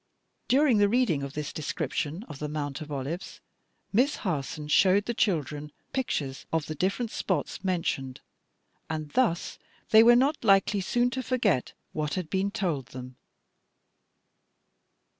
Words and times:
'"During 0.47 0.79
the 0.79 0.89
reading 0.89 1.21
of 1.21 1.33
this 1.33 1.53
description 1.53 2.23
of 2.23 2.39
the 2.39 2.49
Mount 2.49 2.81
of 2.81 2.91
Olives, 2.91 3.39
Miss 3.93 4.15
Harson 4.15 4.67
showed 4.67 5.05
the 5.05 5.13
children 5.13 5.71
pictures 5.93 6.47
of 6.51 6.65
the 6.65 6.73
different 6.73 7.11
spots 7.11 7.63
mentioned, 7.63 8.19
and 8.89 9.11
thus 9.11 9.59
they 9.91 10.01
were 10.01 10.15
not 10.15 10.43
likely 10.43 10.81
soon 10.81 11.11
to 11.11 11.21
forget 11.21 11.73
what 11.91 12.15
had 12.15 12.31
been 12.31 12.49
told 12.49 12.87
them. 12.87 13.15